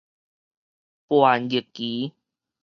[1.07, 2.11] 叛逆期